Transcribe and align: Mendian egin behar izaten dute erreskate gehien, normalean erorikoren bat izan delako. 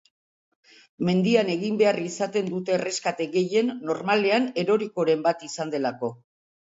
Mendian 1.09 1.51
egin 1.55 1.75
behar 1.81 1.99
izaten 2.05 2.49
dute 2.53 2.75
erreskate 2.77 3.27
gehien, 3.35 3.69
normalean 3.91 4.49
erorikoren 4.63 5.23
bat 5.29 5.47
izan 5.51 5.75
delako. 5.77 6.15